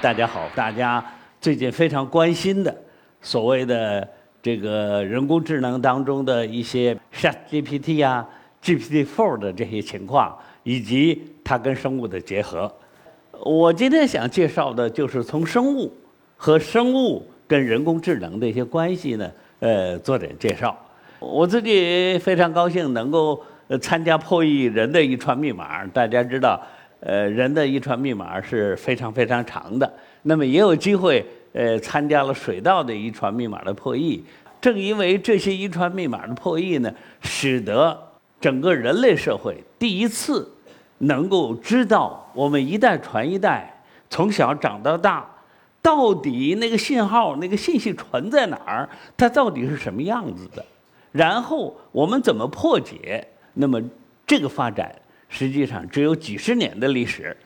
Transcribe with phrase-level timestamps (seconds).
[0.00, 1.04] 大家好，大家
[1.40, 2.74] 最近非常关心的
[3.20, 4.06] 所谓的
[4.42, 8.26] 这个人工智能当中的一些 ChatGPT 啊、
[8.62, 12.72] GPT-4 的这些情况，以及它跟生物的结合。
[13.40, 15.92] 我今天想介绍的就是从生物
[16.36, 19.30] 和生物跟人工智能的一些关系呢，
[19.60, 20.76] 呃，做点介绍。
[21.18, 23.42] 我自己非常高兴能够
[23.80, 25.84] 参加破译人的遗传密码。
[25.86, 26.60] 大家知道。
[27.00, 34.24] 呃，人的遗传密码是非常非常长的，那么也有机会呃参加了水稻的遗传密码的破译。
[34.60, 37.96] 正因为这些遗传密码的破译呢，使得
[38.40, 40.50] 整个人类社会第一次
[40.98, 43.72] 能够知道我们一代传一代，
[44.10, 45.24] 从小长到大，
[45.80, 50.64] 到底那个信号、那个信息传在哪儿，它到底是什么样子的，
[51.12, 53.24] 然后我们怎么破解？
[53.54, 53.80] 那么
[54.26, 54.92] 这个发展。
[55.28, 57.36] 实际上只有几十年的历史，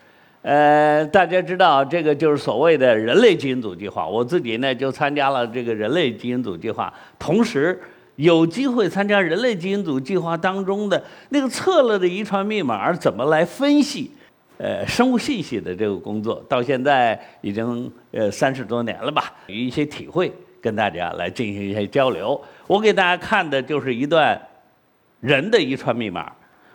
[0.41, 4.07] 呃，大家知道这个就是所谓的人类基因组计划。
[4.07, 7.79] 我自己呢就参加了这个人类基因组计划，同时
[8.15, 14.11] 有机会参加人类基因组计划当中的那个测了的遗传密码怎么来分析，
[14.57, 20.31] 呃，生物信息的这个工作，到现在已经呃三十多年了吧，有一些体会
[20.61, 22.41] 跟大家来进行一些交流。
[22.67, 24.41] 我给大家看的就是一段
[25.21, 26.31] 人的遗传密码，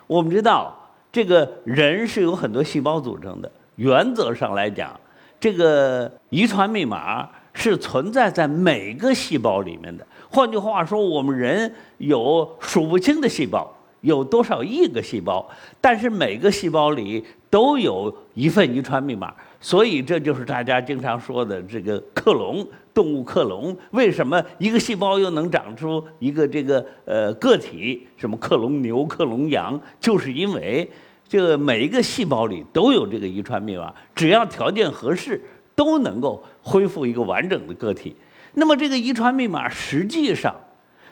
[0.06, 0.74] 我们知道。
[1.10, 4.98] 这个人是由很多细胞组成的，原则上来讲，
[5.40, 10.06] 这个遗传密码是存在在每个细胞里面的。
[10.30, 13.74] 换句话说，我们人有数不清的细胞。
[14.02, 15.44] 有多少亿个细胞？
[15.80, 23.76] 但是每个细胞里都有一份遗传密码，所以这就是大家经常说的这个克隆动物克隆。
[23.90, 28.06] 为什么一个细胞又能长出一个这个呃个体？
[28.16, 29.80] 什么克隆牛、克隆羊？
[30.00, 30.90] 就是因为
[31.28, 35.40] 这每一个细胞里都有这个遗传密码，只要条件合适，
[35.74, 38.16] 都能够恢复一个完整的个体。
[38.54, 40.54] 那么这个遗传密码实际上，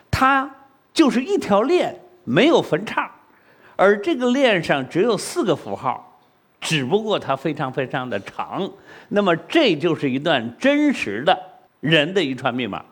[0.09, 0.49] 它
[0.93, 1.97] 就是一条链。
[2.29, 3.09] 没有分叉，
[3.77, 6.06] 而这个链上只有四个符号，
[6.59, 8.69] 只不过它非常非常的长。
[9.09, 11.37] 那么这就是一段真实的
[11.79, 12.83] 人的遗传密码。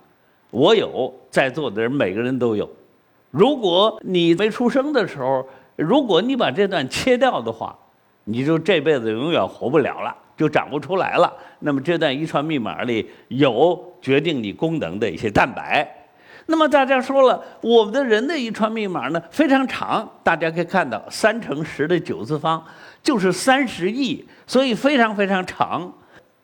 [0.52, 2.70] 我有，在座的人每个人都有。
[3.32, 7.78] 如果你没出生的时候，如果你把这段切掉的话，
[8.24, 11.34] 你就这辈子永远活不了了，就长不出来了。
[11.60, 16.05] 那么这段遗传密码里有决定你功能的一些蛋白。
[16.48, 22.64] 那么大家说了，我们的人的遗传密码呢非常长，大家可以看到三乘十的九次方
[23.02, 25.92] 就是三十亿，所以非常非常长。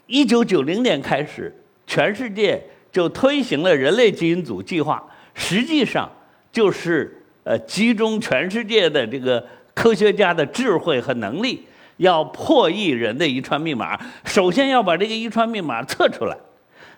[0.07, 5.03] 一九九零年开始，全世界就推行了人类基因组计划，
[5.35, 6.09] 实际上
[6.51, 11.66] 就是呃集中全世界的这个科学家的智慧和能力，
[11.97, 14.00] 要破译人的遗传密码。
[14.25, 16.35] 首先要把这个遗传密码测出来。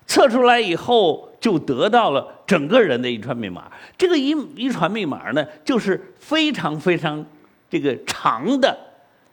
[0.05, 3.63] 测出来以后，就得到了整个人的遗传密码。
[3.97, 7.25] 这个遗遗传密码呢，就是非常非常
[7.67, 8.77] 这个长的，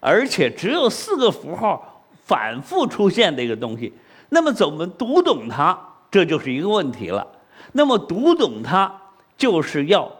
[0.00, 3.92] 而且只有四个符号反复出现的一个东西。
[4.30, 5.78] 那么怎么读懂它，
[6.10, 7.26] 这就是一个问题了。
[7.72, 8.90] 那么读懂它，
[9.36, 10.10] 就是要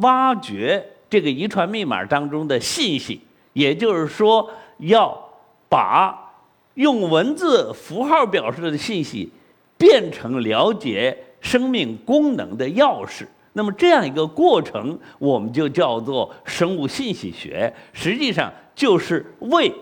[0.00, 3.20] 挖掘这个遗传密码当中的信息，
[3.52, 5.16] 也就是说，要
[5.68, 6.32] 把
[6.74, 9.30] 用文字符号表示的信息。
[9.78, 17.72] 变成了解生命功能的钥匙，那么这样一个过程，我们就叫做生物信息学。
[17.92, 19.72] 实际上就是为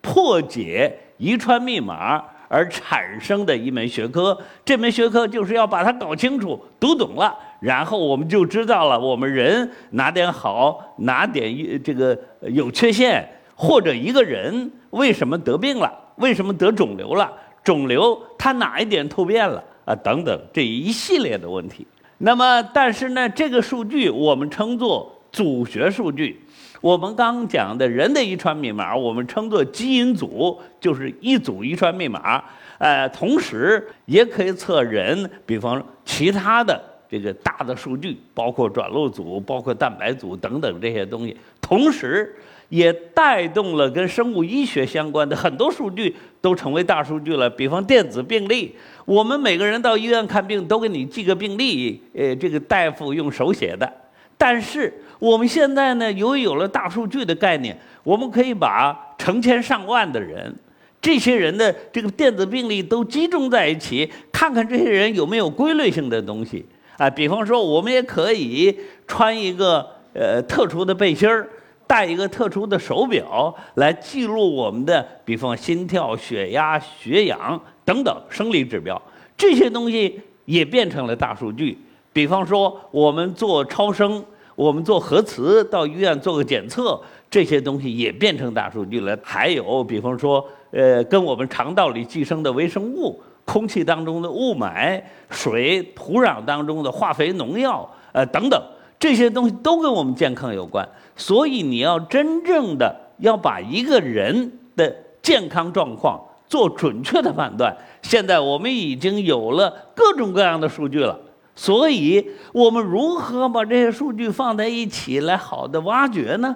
[0.00, 4.38] 破解遗传密码而产生的一门学科。
[4.64, 17.30] 这门学科就是要把它搞清楚、读懂了，然后我们就知道了我们人哪点好，哪点这个有缺陷，或者一个人为什么得病了，为什么得肿瘤了。
[17.62, 19.94] 肿瘤它哪一点突变了啊？
[19.96, 21.86] 等等这一系列的问题。
[22.18, 26.38] 那么，但是呢，这个数据我们称作组学数据。
[26.80, 32.44] 我们刚讲的人的遗传密码，我们称作基因组，就是一组遗传密码。
[32.78, 41.36] 呃，同时也可以测人，比方其他的这个大的数据，包括转录组、包括蛋白组等等这些东西。
[41.60, 42.36] 同时。
[42.68, 47.48] 也带动了跟生物医学相关的很多数据都成为大数据了。
[47.48, 48.74] 比方电子病历，
[49.06, 53.90] 我们每个人到医院看病都给你记个病历，呃，这个大夫用手写的。
[54.36, 60.54] 但是我们现在呢，由于有了大数据的概念，我们可以把成千上万的人，
[61.00, 66.64] 这些人的这个电子病历都集中在一起，看看这些人有没有规律性的东西
[66.98, 67.08] 啊。
[67.08, 71.48] 比方说，我们也可以穿一个呃特殊的背心儿。
[71.88, 79.00] 戴一个特殊的手表来记录我们的，比方心跳、血压、血氧等等生理指标，
[79.36, 81.76] 这些东西也变成了大数据。
[82.12, 84.22] 比方说，我们做超声，
[84.54, 87.00] 我们做核磁，到医院做个检测，
[87.30, 89.18] 这些东西也变成大数据了。
[89.22, 93.20] 还有，比方说，呃，跟我们肠道里寄生的微生物。
[93.44, 98.62] 空气当中的雾霾、水、土壤当中的化肥、农药，呃等等，
[98.98, 100.88] 这些东西都跟我们健康有关。
[101.16, 107.76] 所以你要真正的要把一个人的健康状况做准确的判断。
[108.02, 111.18] 现在我们已经有了各种各样的数据了，
[111.54, 116.54] 所以我们如何把这些数据放在一起来好的挖掘呢？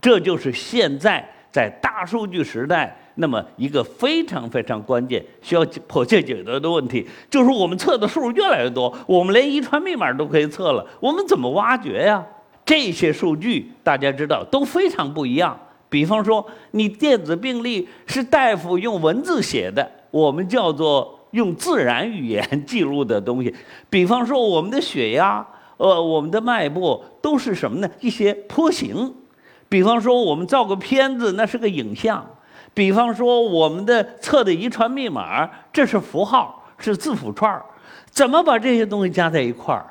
[0.00, 2.96] 这就是现在在大数据时代。
[3.16, 12.24] 那么，一个非常非常关键、需要迫切解决的问题，就是我们测的数越来越多，我们连遗传密码都可以测了，我们怎么挖掘呀？
[12.66, 15.56] 这些数据大家知道都非常不一样。
[15.88, 23.54] 比方说，你电子病历是大夫用文字写的，我们叫做用自然语言记录的东西。
[23.88, 25.46] 比方说，我们的血压，
[25.76, 27.88] 呃，我们的脉搏都是什么呢？
[28.00, 29.14] 一些波形。
[29.68, 32.26] 比方说，我们照个片子，那是个影像。
[32.74, 37.62] 比方说，我们的测的遗传密码，这是符号，是字符串，
[38.10, 39.86] 怎么把这些东西加在一块儿？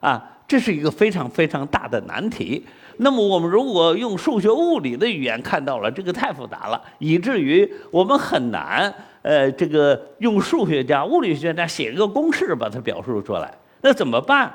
[0.00, 2.64] 啊，这是一个非常非常大的难题。
[2.96, 8.92] 那么，我们如果用数学物理的语言看到了，这个太复杂了，以至于我们很难，
[9.22, 13.52] 呃，这个用数学家、物理学家写一个公式把它表述出来，
[13.82, 14.50] 那怎么办？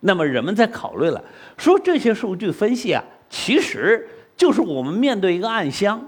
[0.00, 1.22] 那么人们在考虑了，
[1.56, 4.06] 说这些数据分析啊，其实
[4.36, 6.02] 就是我们面对一个暗箱。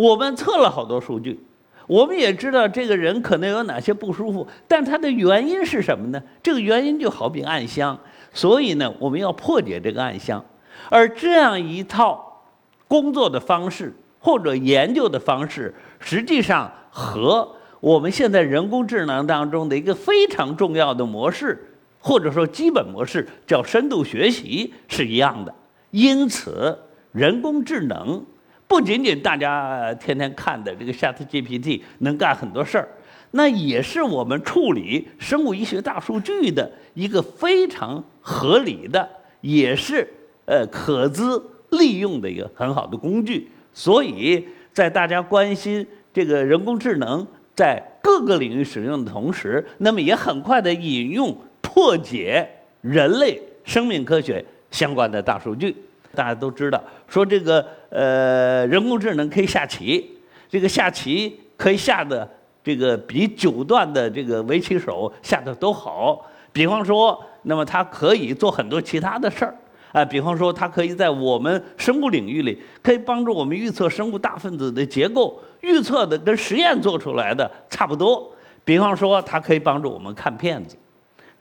[0.00, 1.38] 我们测了好多数据，
[1.86, 6.22] 我们也知道这个人可能有哪些不舒服，但他的原因是什么呢？
[6.42, 7.98] 这个原因就好比暗箱，
[8.32, 10.42] 所以呢，我们要破解这个暗箱。
[10.88, 12.44] 而这样一套
[12.88, 17.46] 工作的方式或者研究的方式，实际上和
[17.80, 25.54] 我们现在人工智能当中的一个非常重要的模式，或者说基本模式，叫深度学习是一样的。
[25.90, 26.78] 因此，
[27.12, 28.24] 人工智能。
[28.70, 32.88] 不仅仅大家天天看的这个 ChatGPT 能干很多事儿，
[33.32, 39.08] 那也是我们处理生物医学大数据的一个非常合理的，
[39.40, 40.06] 也是
[40.44, 43.50] 呃可资利用的一个很好的工具。
[43.74, 45.84] 所以在大家关心
[46.14, 47.26] 这个人工智能
[47.56, 52.48] 在各个领域使用的同时，那么也很快的引用破解
[52.82, 55.74] 人类生命科学相关的大数据。
[56.12, 62.28] 大家都知道，说这个呃，人工智能可以下棋，这个下棋可以下的
[62.62, 66.24] 这个比九段的这个围棋手下的都好。
[66.52, 69.54] 比方说，那么它可以做很多其他的事儿
[69.92, 78.30] 啊，比方说，它可以在我们生物领域里，可以帮助我们预测生物大分子的结构，预测的跟实验做出来的差不多。
[78.64, 80.76] 比方说，它可以帮助我们看片子。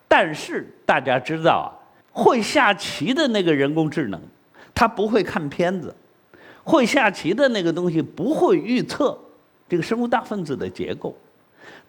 [0.07, 1.69] 但是大家知道啊，
[2.11, 4.19] 会下棋的那个人工智能。
[4.73, 5.93] 他不会看片子，
[6.63, 9.17] 会下棋的那个东西不会预测
[9.67, 11.15] 这个生物大分子的结构，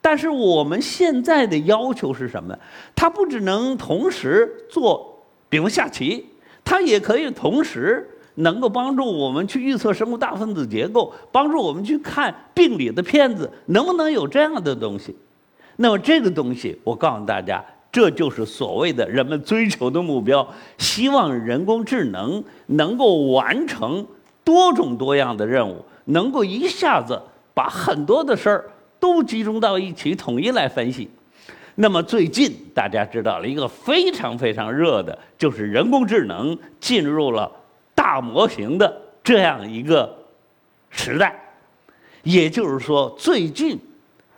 [0.01, 2.57] 但是我们现在的要求是什么？
[2.95, 6.27] 它不只能同时做，比如下棋，
[6.65, 15.15] 它也可以同时能够帮助我们去预测生物大分子结构，帮助我们去看病理的片子，能不能有这样的东西？
[15.77, 17.65] 那么这个东西，我告诉大家。
[17.93, 20.47] 这就是所谓的人们追求的目标，
[20.79, 24.07] 希望人工智能能够完成
[24.45, 27.21] 多种多样的任务，能够一下子
[27.55, 31.11] 把很多的事儿都集中到一起，统一来分析。
[31.77, 37.51] 那么最近大家知道了一个非常非常热的，就是人工智能进入了
[37.95, 40.15] 大模型的这样一个
[40.91, 41.35] 时代。
[42.23, 43.79] 也就是说，最近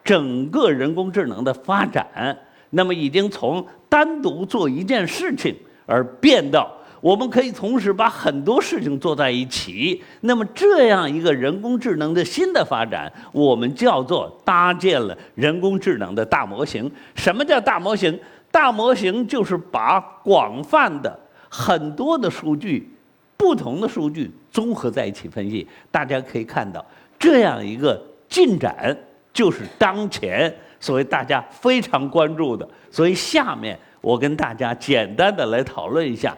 [0.04, 2.38] 整个人工智能的发展。
[2.74, 5.54] 那么已经从单独做一件事情
[5.84, 10.02] 而变到我们可以同时把很多事情做在一起。
[10.20, 16.90] 那么这样一个人工智能的新的发展，我们叫做搭建了人工智能的大模型。
[17.16, 18.18] 什么叫大模型？
[18.50, 21.18] 大模型就是把广泛的
[21.50, 22.88] 很多的数据、
[23.36, 25.66] 不同的数据综合在一起分析。
[25.90, 26.84] 大家可以看到
[27.18, 28.96] 这样一个进展，
[29.32, 30.54] 就是当前。
[30.78, 36.36] 所以大家非常关注的，所以下面我跟大家简单的来讨论一下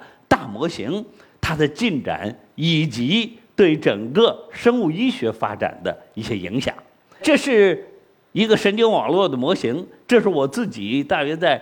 [0.55, 1.05] 模型
[1.41, 6.73] 它的进展以及对整个生物医学发展的一些影响。
[7.21, 7.85] 这是
[8.33, 11.61] 一个神经网络的模型，这是我自己大约在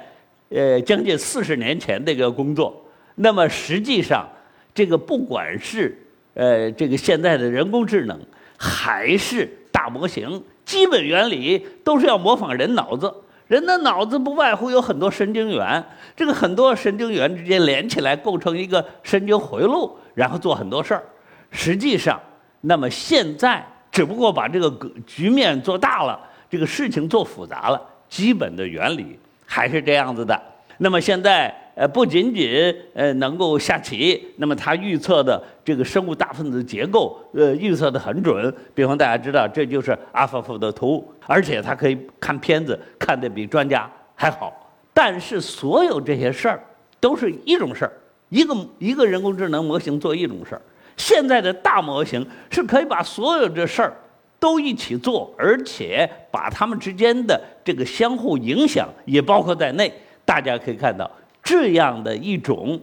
[0.50, 2.84] 呃将近四十年前的一个工作。
[3.14, 4.28] 那么实际上，
[4.74, 5.96] 这个不管是
[6.34, 8.18] 呃，这个现在的人工智能
[8.56, 13.12] 还是大模型，基本原理都是要模仿人脑子。
[13.46, 15.84] 人的脑子不外乎有很多神经元，
[16.16, 21.02] 这个很多神经元之间连起来构成一个神经回路，然后做很多事儿。
[21.50, 22.20] 实际上，
[22.62, 24.70] 那么现在只不过把这个
[25.06, 26.18] 局面做大了，
[26.48, 30.40] 这个事情做复杂了，基本的原理还是这样子的。
[30.78, 31.54] 那么现在。
[31.74, 38.54] 呃，不仅仅呃能够下棋，那么他预测的这个生物大分子结构，呃，预测的很准。
[38.74, 44.52] 比方大家知道，这就是阿尔法狗的图，而且他可以看片子，看得比专家还好。
[44.92, 46.62] 但是所有这些事儿
[47.00, 47.92] 都是一种事儿，
[48.28, 50.60] 一个一个人工智能模型做一种事儿。
[50.98, 53.96] 现在的大模型是可以把所有这事儿
[54.38, 59.90] 都一起做，而且把它们之间的这个相互影响也包括在内。
[60.24, 61.10] 大家可以看到。
[61.42, 62.80] 这样的一种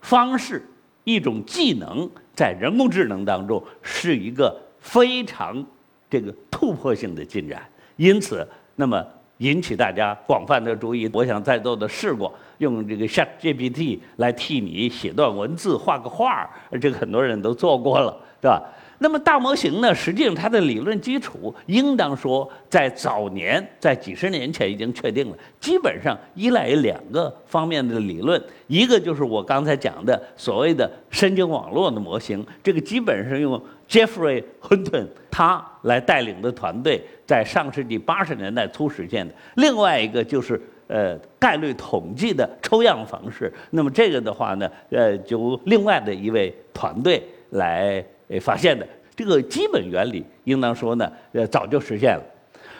[0.00, 0.64] 方式，
[1.04, 5.64] 一种技能，在人工智能当中是一个非常
[6.08, 7.62] 这个突破性的进展。
[7.96, 8.46] 因此，
[8.76, 9.04] 那么
[9.38, 11.10] 引起大家广泛的注意。
[11.12, 18.62] 我想在座的试过用这个 ChatGPT 来替你写段文字、画个画儿，这个很多人都做过了，对吧？
[18.98, 19.94] 那么大模型呢？
[19.94, 25.36] 实际上它的理论基础应当说在早年，在几十年前已经确定了。
[25.60, 39.34] 基本上依赖于两个方面的理论，一个就是我刚才讲的所谓的神经网络的模型，这个基本上用 Jeffrey Hinton 他来带领的团队在上世纪八十年代初实现的。
[39.56, 43.52] 另外一个就是呃概率统计的抽样方式。
[43.70, 48.02] 那么这个的话呢，呃，就另外的一位团队来。
[48.28, 52.22] 诶，发现的这个基本原理，应当说呢，呃，早就实现了。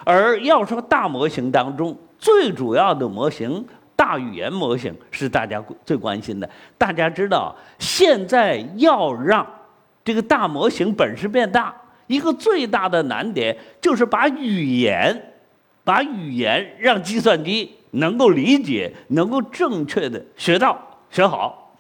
[0.05, 3.65] 而要说大模型当中最主要的模型，
[3.97, 6.49] 大语言模型是大家最关心的。
[6.79, 9.47] 大家知道，现在要让
[10.05, 11.75] 这个大模型本事变大，
[12.07, 15.33] 一个最大的难点就是把语言，
[15.83, 20.79] 把语言让计算机能够理解，能够正确的学到
[21.11, 21.77] 学好。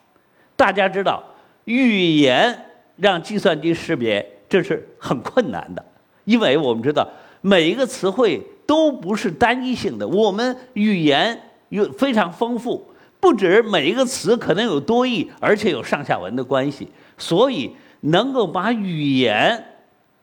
[0.56, 1.23] 大家知道，
[1.66, 2.65] 语言。
[2.97, 5.85] 让计算机识别，这是很困难的，
[6.25, 7.07] 因为我们知道
[7.41, 11.38] 每一个词汇都不是单一性的，我们语言
[11.69, 12.87] 有非常丰富，
[13.21, 16.88] 不止每一个词可能有多义，而且有上下文的关系，
[17.19, 19.62] 所以能够把语言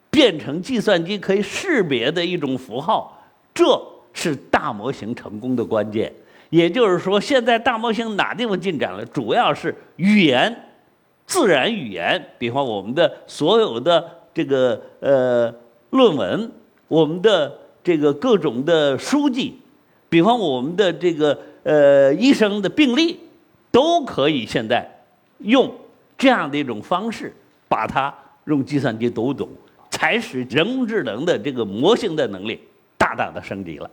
[0.09, 3.21] 变成计算机可以识别的一种符号，
[3.53, 3.79] 这
[4.13, 6.11] 是大模型成功的关键。
[6.49, 9.05] 也就是说，现在大模型哪地方进展了？
[9.05, 10.55] 主要是语言。
[11.25, 14.03] 自然语言，比方我们的所有的
[14.33, 15.53] 这个呃
[15.91, 16.51] 论文，
[16.87, 17.51] 我们的
[17.83, 19.59] 这个各种的书籍，
[20.09, 23.19] 比方我们的这个呃医生的病历，
[23.71, 24.87] 都可以现在
[25.39, 25.73] 用
[26.17, 27.33] 这样的一种方式
[27.67, 28.13] 把它
[28.45, 29.49] 用计算机读懂，
[29.89, 32.59] 才使人工智能的这个模型的能力
[32.97, 33.89] 大大的升级了。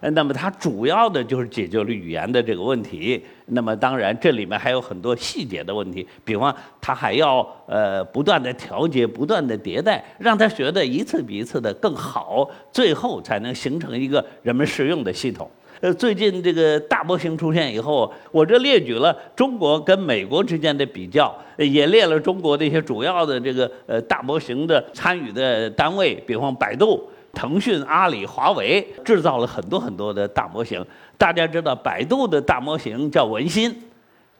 [0.00, 3.22] 那么它主要的就是解决了语言的这个问题。
[3.52, 15.50] 那么当然这里面还有很多细节的问题，比方它还要呃不断的调节、不断的迭代，让它学的一次比一次的更好，最后才能形成一个人们适用的系统。
[15.80, 27.02] 呃，最近这个大模型出现以后，我这列举了中国跟美国之间的比较，也列了中国的一些主要的这个呃大模型的参与的单位，比方百度。
[27.32, 30.84] 腾讯、阿里、华为制造了很多很多的大模型。
[31.16, 33.74] 大家知道，百度的大模型叫文心，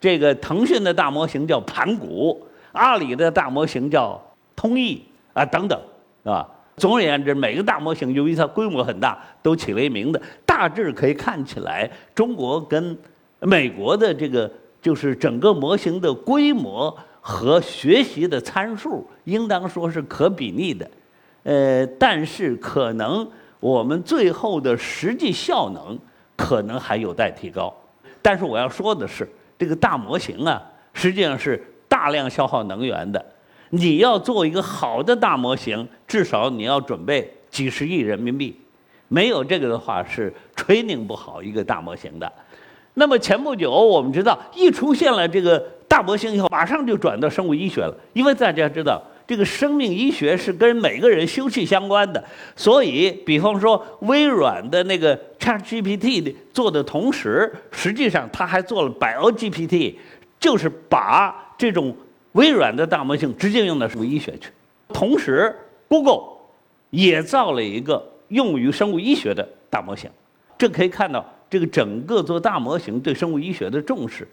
[0.00, 4.20] 这个腾讯的大模型叫盘古，阿里的大模型叫
[4.56, 5.78] 通义啊等等，
[6.22, 6.48] 是吧？
[6.76, 10.22] 总而言之，每个大模型由于它规模很大，都起了一名字。
[10.46, 12.96] 大致可以看起来，中国跟
[13.40, 20.90] 美国的这个就是整个模型的规模和学习的参数，应当说是可比拟的。
[21.42, 23.26] 呃，但是可能
[23.60, 25.98] 我们最后的实际效能
[26.36, 27.74] 可能还有待提高。
[28.20, 29.26] 但是我要说的是，
[29.58, 33.24] 这个大模型啊，实际上是大量消耗能源的。
[33.70, 38.60] 你要做一个好的大模型，至少你要准备几十亿人民币，
[39.08, 42.30] 没有这个的话是 training 不好一个大模型的。
[42.94, 49.02] 那么前不久我们知道，一出现了这个大模型以后，马上就转到生物医学了，因为大家知道。
[49.30, 52.20] 这个生命医学是跟每个人休戚相关的，
[52.56, 59.94] 所以，比方说微软的那个 ChatGPT 的做的同时，实际上它还做了 BioGPT，
[60.40, 61.96] 就是把这种
[62.32, 64.50] 微软的大模型直接用到生物医学去。
[64.92, 65.54] 同时
[65.86, 66.24] ，Google
[66.90, 70.10] 也造了一个用于生物医学的大模型。
[70.58, 74.26] 这可以看到，这个整个做大模型对生物医学的重视。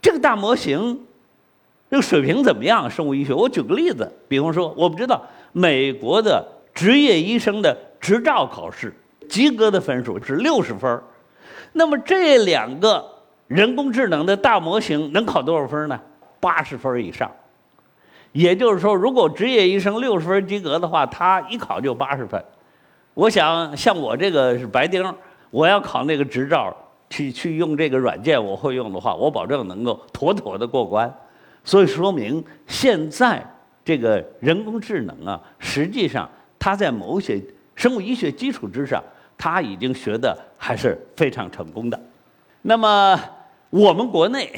[0.00, 0.96] 这个大模型。
[1.90, 2.90] 这个水平怎么样？
[2.90, 8.94] 生物医学，我举个例子，比方说，我不知道美国的职业医生的执照考试
[9.28, 11.00] 及格的分数是六十分
[11.72, 13.04] 那么这两个
[13.46, 15.98] 人工智能的大模型能考多少分呢？
[16.40, 17.30] 八十分以上。
[18.32, 22.42] 也就是说，如果职业医生六十分及格的话，他一考就八十分。
[23.14, 25.02] 我想，像我这个是白丁，
[25.50, 26.74] 我要考那个执照，
[27.08, 31.12] 去去用这个软件，我会用的话，我保证能够妥妥的过关。
[31.68, 33.44] 所以说明现在
[33.84, 36.26] 这个人工智能啊，实际上
[36.58, 37.38] 它在某些
[37.74, 39.04] 生物医学基础之上，
[39.36, 42.00] 它已经学的还是非常成功的。
[42.62, 43.20] 那么
[43.68, 44.50] 我们国内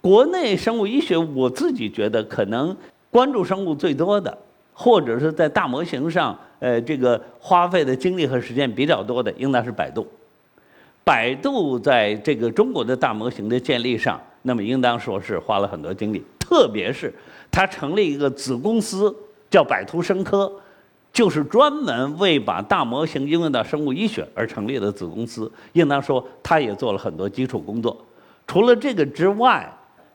[0.00, 2.74] 国内生物医学，我自己觉得可能
[3.10, 4.38] 关注生物最多的，
[4.72, 10.08] 或者是在大模型上，呃，这个花费的精力和时间比较多的，应当是百度。
[11.04, 16.24] 百度在这个中国的大模型的建立上，那么应当说是花了很多精力。
[16.46, 17.10] 特别是
[17.50, 19.14] 他成立一个子公司
[19.48, 20.52] 叫百图生科，
[21.10, 25.50] 就是专门为把大模型应用到生物医学而成立的子公司。
[25.72, 27.96] 应当说，他也做了很多基础工作。
[28.46, 29.66] 除了这个之外，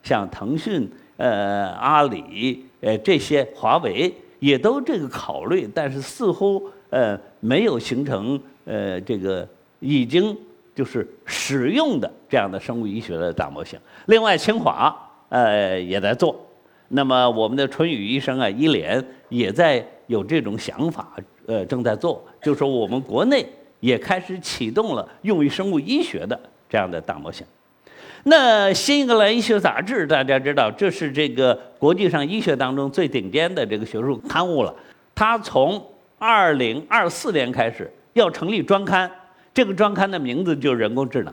[0.04, 9.48] 像腾讯、呃阿里、呃这些华为也都这个考虑，但是似乎呃没有形成呃这个
[9.80, 10.36] 已经
[10.76, 13.76] 就是使用的这样的生物医学的大模型。
[14.06, 14.94] 另外，清华。
[15.30, 16.38] 呃，也在做。
[16.88, 22.22] 那么，我们的春雨医生啊，医联也在有这种想法，呃，正在做。
[22.42, 23.46] 就说我们国内
[23.78, 27.46] 也开始启动了用于生物医学的这样的大模型。
[28.24, 34.74] 那《新英格兰医学杂志》，大家知道，这是这个国际上医学当中最顶尖的这个学术刊物了。
[35.14, 35.82] 它从
[36.18, 39.10] 二零二四年开始要成立专刊，
[39.54, 41.32] 这个专刊的名字就是人工智能。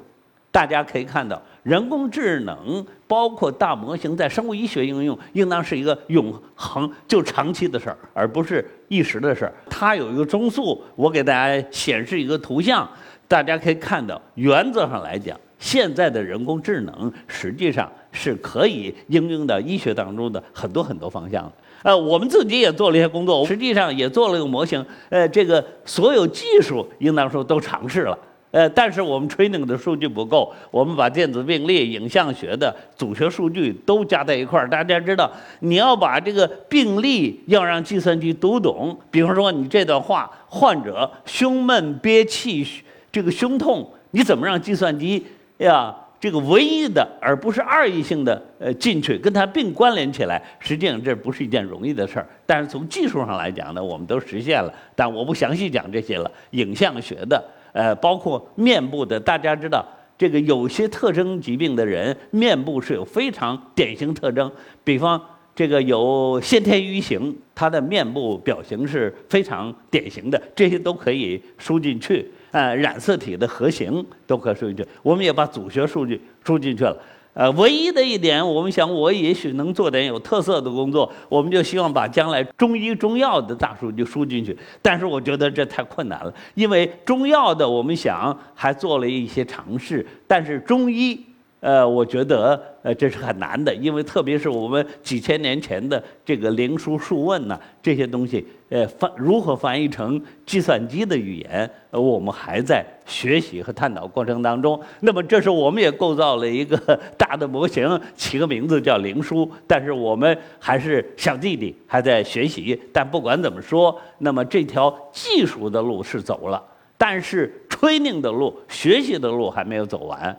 [0.50, 9.54] 大家可以看到，人工智能包括大模型在生物医学应用，应当是一个永恒、就长期的事儿，而不是一时的事儿。
[9.70, 12.90] 它有一个中速，我给大家显示一个图像，
[13.28, 21.52] 大家可以看到，原则上来讲，现在的人工智能实际上是可以应用到医学当中的很多很多方向的。
[21.84, 24.86] 呃，我们自己也做了一些工作，实际上也做了一个模型。
[25.10, 28.18] 呃，这个所有技术应当说都尝试了。
[28.50, 34.70] 呃，但是我们 training 的数据不够，我们把电子病历、影像学的组学数据都加在一块儿。
[34.70, 35.30] 大家知道，
[35.60, 42.66] 你要把这个病例要让计算机读懂，比方说你这段话，患者胸闷憋气，
[43.12, 45.26] 这个胸痛，你怎么让计算机
[45.58, 50.42] 呀这个唯一的而不是二异性的呃进去跟它并关联起来？
[50.60, 52.28] 实际上这不是一件容易的事儿。
[52.46, 54.74] 但是从技术上来讲呢，我们都实现了。
[54.96, 57.44] 但我不详细讲这些了，影像学的。
[57.78, 59.86] 呃，包括面部的，大家知道，
[60.18, 64.52] 这个有些特征疾病的人，面部是有非常典型特征。
[64.84, 65.22] 比方，
[65.56, 72.32] 这个有先天愚型，他的面部表情是非常典型的，这些都可以输进去。
[72.50, 76.98] 呃，染色体的核型都可以输进去，我们也把组学数据输进去了。
[77.38, 84.58] 呃，唯一的一点，我们想，我也许能做点有特色的工作，我们就希望把将来中医中药的大数据输进去。
[84.82, 91.24] 但是我觉得这太困难了，因为中药的我们想还做了一些尝试，但是中医。
[91.68, 104.80] 呃，我觉得呃这是很难的，因为特别是我们几千年前的这个灵书数问呢，这些东西，呃翻如何翻译成计算机的语言，呃我们还在学习和探讨过程当中。
[105.02, 112.82] 那么这是我们也构造了一个大的模型，起个名字叫灵书，但是我们还是小弟弟还在学习。
[112.94, 116.64] 但不管怎么说，那么这条技术的路是走了，
[116.98, 120.34] 但是吹牛的路、学习的路还没有走完。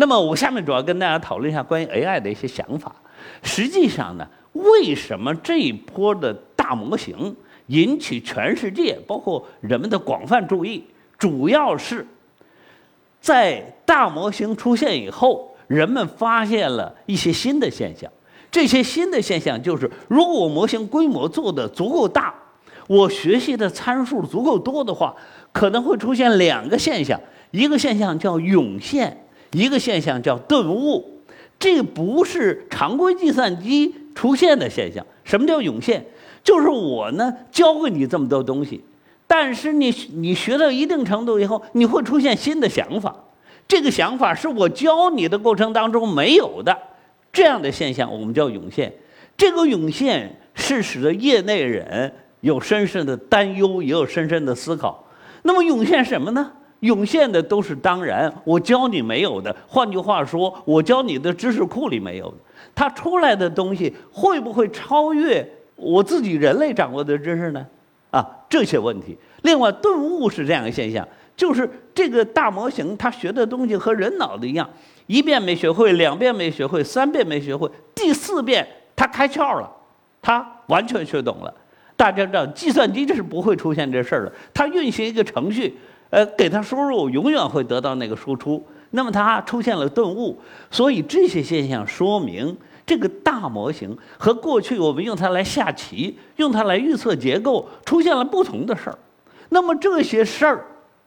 [0.00, 2.94] 那么我下面主要跟大家讨论一下关于 AI 的一些想法。
[3.42, 7.34] 实际上呢，为什么这一波的大模型
[7.66, 10.84] 引起全世界包括人们的广泛注意？
[11.18, 12.06] 主要是
[13.20, 18.08] 在大模型出现以后，人们发现了一些新的现象。
[18.52, 22.32] 这些新的现象就是，如果我模型规模做的足够大，
[22.86, 25.12] 我学习的参数足够多的话，
[25.50, 27.20] 可能会出现两个现象。
[27.50, 29.24] 一个现象叫涌现。
[29.52, 31.22] 一个现象叫顿悟，
[31.58, 35.04] 这不是常规计算机出现的现象。
[35.24, 36.04] 什么叫涌现？
[36.44, 38.82] 就是我呢教给你这么多东西，
[39.26, 43.14] 但是你你学到一定程度以后，你会出现新的想法。
[43.66, 46.76] 这个想法是我教你的过程当中没有的，
[47.32, 48.90] 这样的现象我们叫涌现。
[49.36, 55.04] 这个涌现是使得业内人有深深的担忧，也有深深的思考。
[55.42, 56.50] 那么涌现什么呢？
[56.80, 59.54] 涌现的都是当然，我教你没有的。
[59.66, 62.36] 换句话说，我教你的知识库里没有的，
[62.74, 67.66] 它出来的东西会不会超越我自己人类掌握的知识呢？
[68.10, 69.18] 啊，这些问题。
[69.42, 74.68] 另外，顿悟是这样一个现象，就是这个大模型它学的东西和人脑子一样，
[75.06, 79.70] 一遍没学会，两遍没学会，三遍没学会，第四遍它开窍了，
[80.22, 81.52] 它完全学懂了。
[81.96, 85.76] 大家知道，计算机这是不会出现这事儿的，它运行一个程序。
[86.10, 88.64] 呃，给它输入，永远会得到那个输出。
[88.90, 90.38] 那么它出现了顿悟，
[90.70, 98.98] 所以这些现象说明这个大模型和过去我们用它来下棋、用它来预测结构出现了不同的事儿。
[99.50, 100.64] 那么这些事儿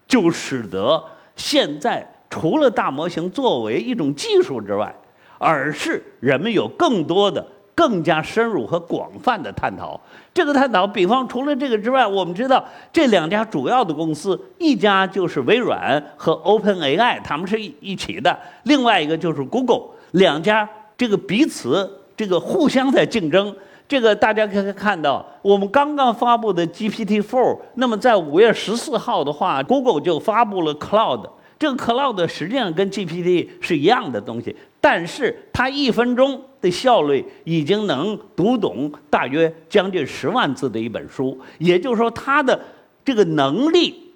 [0.08, 1.04] 就使得
[1.36, 4.96] 现在除了大模型作为一种技术之外，
[5.40, 7.44] 而是人们有更多的。
[7.74, 10.00] 更加深入和广泛的探讨，
[10.34, 18.32] 这个探讨，比方除了这个之外，我们知道这两家主要的公司，一家就是微软和 OpenAI，他们是一一起的；
[18.64, 23.56] 另外一个就是 Google，两家这个彼此这个互相在竞争。
[23.88, 31.30] 这个大家可以看到，我们刚刚发布的 GPT-4，那么在五月十四号的话，Google 就发布了 Cloud。
[31.60, 42.60] 这个 Cloud 实际上跟 GPT 是一样的东西，但是它一分钟的效率已经能读懂大约将近十万字的一本书，也就是说，它的
[43.06, 44.12] 这个能力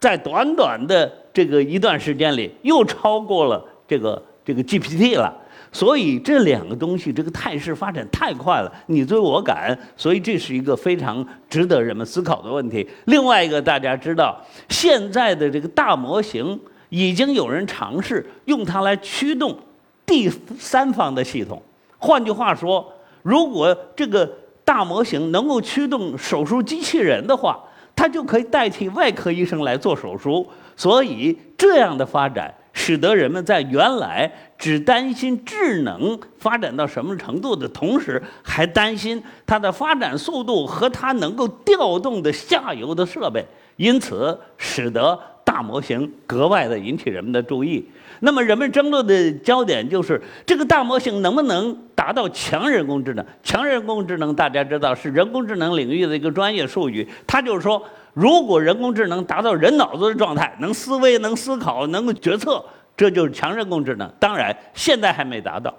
[0.00, 5.40] 在短短的这个一段时间里又超过了这个这个 GPT 了。
[5.74, 12.86] 所以这两个东西，这个态势发展太快了，你追我赶，所以这是一个非常值得人们思考的问题。
[13.06, 19.58] 另外一个，大家知道，现在的这个大模型已经有人尝试用它来驱动
[20.06, 21.62] 第三方的系统。
[21.98, 24.30] 换句话说，如果这个
[24.64, 27.62] 大模型能够驱动手术机器人的话，
[27.94, 30.48] 它就可以代替外科医生来做手术。
[30.76, 32.54] 所以这样的发展。
[32.74, 43.44] 使得人们在原来只担心智能发展到什么程度的同时，还担心它的发展速度和它能够调动的下游的设备，
[43.76, 45.20] 因此使得
[45.52, 47.86] 大模型格外的引起人们的注意。
[48.20, 53.26] 那么，人们争论的焦点就是这个大模型能不能达到强人工智能？
[53.42, 57.82] 强人工智能大家知道是人工智能领域的一个专业术语，它就是说。
[58.14, 62.62] 如果人工智能达到人脑子的状态，能思维、能思考、能够决策，
[62.94, 64.06] 这就是强人工智能。
[64.20, 65.74] 当然，现在还没达到，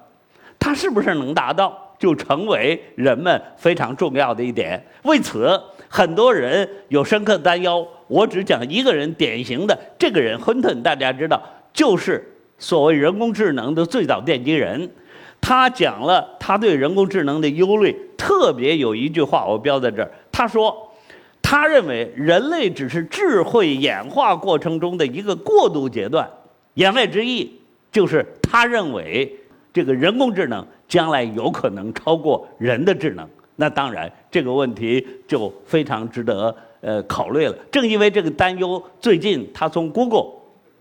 [0.57, 4.83] 它是不是能达到，就成为人们非常重要的一点。
[5.03, 5.61] 为此，
[5.95, 7.87] 很多人有深刻的担忧。
[8.07, 11.39] 我只讲一个人，典型的这个人，亨特，大家知道，
[11.71, 14.89] 就是所谓人工智能的最早奠基人。
[15.39, 20.89] 他讲了他对人工智能的忧虑，特别有一句话我标在这儿，他说。
[21.45, 26.27] 他认为人类只是智慧演化过程中的一个过渡阶段，
[26.73, 27.59] 言外之意
[27.91, 29.31] 就是他认为
[29.71, 33.29] 这个人工智能将来有可能超过人的智能。
[33.55, 37.55] 那当然，这个问题就非常值得呃考虑了。
[37.71, 40.31] 正因为这个担忧，最近他从 Google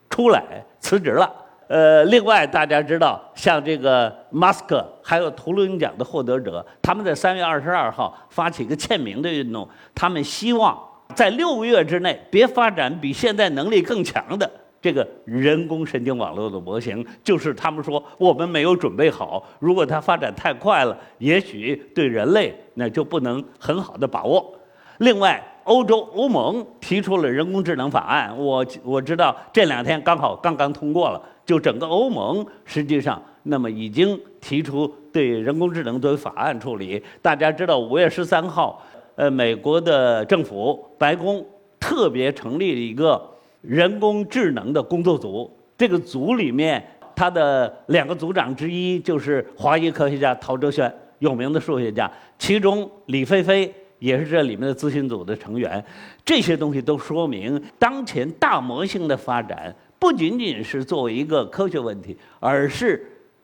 [0.08, 0.42] 出来
[0.80, 1.30] 辞职了。
[1.68, 10.78] 呃，另外大家知道，像这个马斯克，还有图灵奖的获得者，他们在三月二十二号发起一个签名的运动，他们希望
[11.14, 14.50] 在六个月之内别发展比现在能力更强的
[14.82, 24.52] 这个人工神经网络的模型，就是他们说我们没有准备好，如果它发展太快了，也许对人类那就不能很好的把握。
[24.98, 31.22] 另外，欧洲欧盟提出了人工智能法案，我我知道这两天刚好刚刚通过了。
[31.44, 37.02] 就整个欧盟，实际上那么已经提出对人工智能作为法案处理。
[37.20, 38.80] 大家知道，五月十三号，
[39.16, 41.44] 呃，美国的政府白宫
[41.80, 43.20] 特别成立了一个
[43.62, 45.50] 人工智能的工作组。
[45.78, 46.84] 这个组里面，
[47.16, 52.10] 他的两个组长之一就是华裔科学家陶哲轩，有名的数学家。
[52.38, 55.82] 其中李飞飞也是这里面的咨询组的成员。
[56.24, 59.74] 这些东西都说明，当前大模型的发展。
[59.98, 63.00] 不仅仅是作为一个科学问题，而是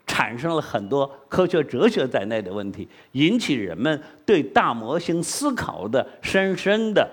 [0.08, 7.08] 产生了很多科学哲学在内的问题，引起人们对大模型思考的深深的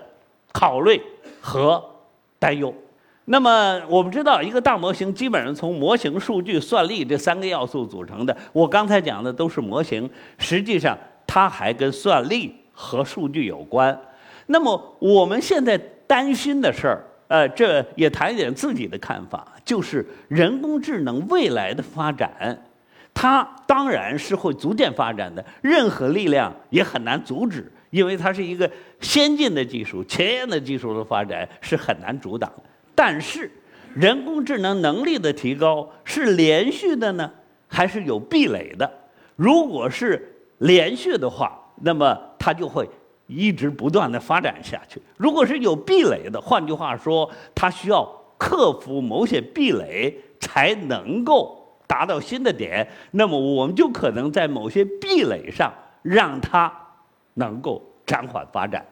[0.52, 1.00] 考虑
[1.40, 1.80] 和
[2.40, 2.74] 担忧。
[3.26, 8.36] 那么，我们知道，一个大模型基本上从模型、数据、算力这三个要素组成的。
[8.52, 10.08] 我刚才讲的都是模型，
[10.38, 13.98] 实际上它还跟算力和数据有关。
[14.46, 17.04] 那么，我们现在担心的事儿。
[17.28, 22.56] 呃，这也谈一点自己的看法，就是人工智能未来的发展，
[23.12, 32.48] 它当然是会逐渐发展的，任何力量也很难阻止，因为它是一个先进的技术、前沿的技术的发展是很难阻挡。
[32.96, 33.50] 但是，
[33.94, 37.30] 人工智能能力的提高是连续的呢，
[37.68, 38.90] 还是有壁垒的？
[39.36, 42.88] 如果是连续的话，那么它就会
[43.26, 56.72] 一直不断的发展下去；如果是有壁垒的，换句话说，它需要克服某些壁垒才能够达到新的点，那么我们就可能在某些壁垒上让它
[57.34, 58.82] 能够暂缓发展。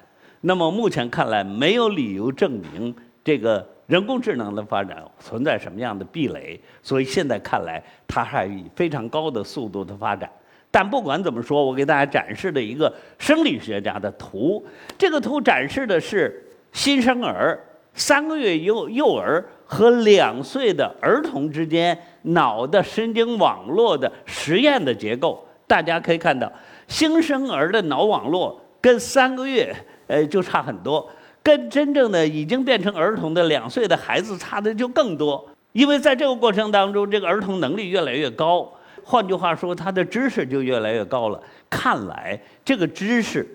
[0.42, 3.73] 那么目前看来，没有理由证明这个。
[3.86, 6.58] 人工智能的发展存在什么样的壁垒？
[6.82, 10.30] 所以现在看来，它还以非常高的速度的发展。
[10.70, 14.64] 但不管怎么说，我给大家展示的一个生理学家的图，
[14.98, 25.46] 这个图展示的是新生儿、三个月幼幼儿和两岁的儿童之间脑的神经网络的实验的结构。
[25.66, 26.50] 大家可以看到，
[26.88, 29.74] 新生儿的脑网络跟三个月
[30.08, 31.08] 呃就差很多。
[31.44, 38.72] 跟真正的已经变成儿童的两岁的孩子差的就更多，因为在这个过程当中，这个儿童能力越来越高，
[39.04, 41.38] 换句话说，他的知识就越来越高了。
[41.68, 43.46] 看来这个知识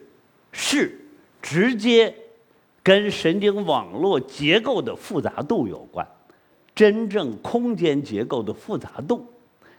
[0.51, 0.95] 是
[1.41, 2.13] 直接
[2.83, 6.07] 跟神经网络结构的复杂度有关，
[6.75, 9.25] 真正空间结构的复杂度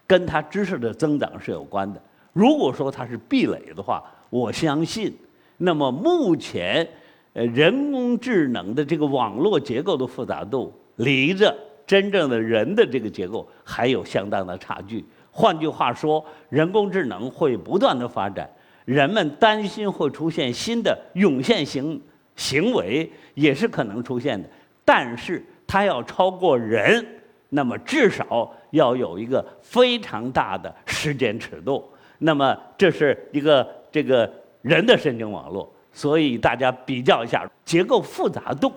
[0.08, 2.02] 跟他知识的增长是有关的。
[2.32, 5.16] 如果说它是壁垒的话，我相信，
[5.58, 6.84] 那么目前。
[7.32, 15.04] 呃，人工智能的这个网络结构的复杂度，离着真正的人的这个结构还有相当的差距。
[15.30, 18.50] 换句话说，人工智能会不断的发展，
[18.84, 22.00] 人们担心会出现新的涌现型
[22.34, 24.48] 行为，也是可能出现的。
[24.84, 27.06] 但是它要超过人，
[27.50, 31.88] 那么至少要有一个非常大的时间尺度。
[32.18, 34.28] 那么这是一个这个
[34.62, 35.72] 人的神经网络。
[35.92, 38.72] 所以大家比较一下结构复杂度，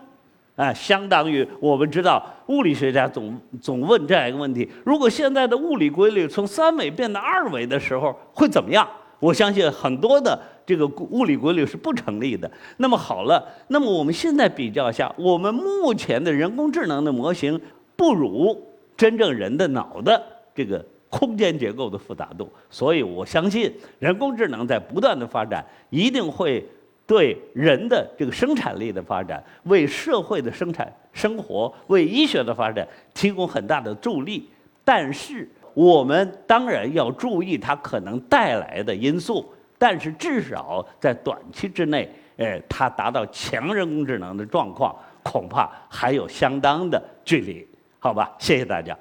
[0.56, 8.88] 啊，相当于我们知道物理学家总总问这样一个问题：如果现在的物理规律从三维变到二维的时候会怎么样？
[9.20, 12.52] 我相信很多的这个物理规律是不成立的。
[12.78, 17.60] 那么好了，那么我们现在比较一下，我们目前的人工智能的模型
[17.96, 18.60] 不如
[18.98, 20.22] 真正人的脑的
[20.54, 26.66] 这个空间结构的复杂度，所以我相信人工智能在不断的发展，一定会。
[27.14, 34.50] 对人的这个生产力的发展，为社会的生产生活，为医学的发展提供很大的助力。
[34.84, 39.48] 但是，我们当然要注意它可能带来的因素。
[39.78, 47.64] 但是，至少在短期之内，哎，它达到强人工智能的状况，恐怕还有相当的距离。
[48.00, 48.98] 好吧，谢谢大家。